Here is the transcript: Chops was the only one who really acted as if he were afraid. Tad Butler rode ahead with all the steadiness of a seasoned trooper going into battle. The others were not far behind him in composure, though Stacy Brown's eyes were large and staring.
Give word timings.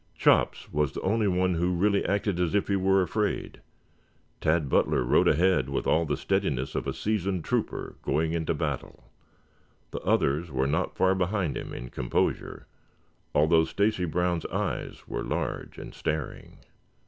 Chops 0.17 0.67
was 0.73 0.93
the 0.93 1.01
only 1.01 1.27
one 1.27 1.53
who 1.53 1.75
really 1.75 2.03
acted 2.07 2.39
as 2.39 2.55
if 2.55 2.69
he 2.69 2.75
were 2.75 3.03
afraid. 3.03 3.61
Tad 4.39 4.67
Butler 4.67 5.03
rode 5.03 5.27
ahead 5.27 5.69
with 5.69 5.85
all 5.85 6.05
the 6.05 6.17
steadiness 6.17 6.73
of 6.73 6.87
a 6.87 6.93
seasoned 6.95 7.43
trooper 7.45 7.97
going 8.01 8.33
into 8.33 8.55
battle. 8.55 9.11
The 9.91 9.99
others 10.01 10.49
were 10.49 10.65
not 10.65 10.95
far 10.97 11.13
behind 11.13 11.55
him 11.55 11.71
in 11.71 11.91
composure, 11.91 12.65
though 13.35 13.63
Stacy 13.63 14.05
Brown's 14.05 14.47
eyes 14.47 15.07
were 15.07 15.21
large 15.23 15.77
and 15.77 15.93
staring. 15.93 16.57